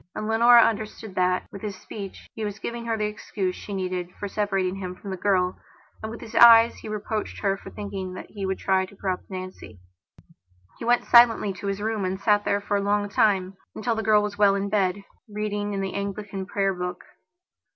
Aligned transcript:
And 0.15 0.27
Leonora 0.27 0.63
understood 0.63 1.13
that, 1.13 1.45
with 1.51 1.61
his 1.61 1.75
speech, 1.75 2.27
he 2.33 2.43
was 2.43 2.57
giving 2.57 2.85
her 2.85 2.97
the 2.97 3.05
excuse 3.05 3.55
that 3.55 3.61
she 3.61 3.71
needed 3.75 4.09
for 4.19 4.27
separating 4.27 4.77
him 4.77 4.95
from 4.95 5.11
the 5.11 5.15
girl, 5.15 5.59
and 6.01 6.09
with 6.11 6.21
his 6.21 6.33
eyes 6.33 6.77
he 6.77 6.89
was 6.89 6.95
reproaching 6.95 7.43
her 7.43 7.55
for 7.55 7.69
thinking 7.69 8.15
that 8.15 8.31
he 8.31 8.43
would 8.43 8.57
try 8.57 8.87
to 8.87 8.95
corrupt 8.95 9.29
Nancy. 9.29 9.79
He 10.79 10.85
went 10.85 11.05
silently 11.05 11.51
up 11.51 11.57
to 11.57 11.67
his 11.67 11.81
room 11.83 12.03
and 12.03 12.19
sat 12.19 12.45
there 12.45 12.59
for 12.61 12.77
a 12.77 12.81
long 12.81 13.09
timeuntil 13.09 13.95
the 13.95 14.01
girl 14.01 14.23
was 14.23 14.39
well 14.39 14.55
in 14.55 14.69
bedreading 14.69 15.73
in 15.75 15.81
the 15.81 15.93
Anglican 15.93 16.47
prayer 16.47 16.73
book. 16.73 17.03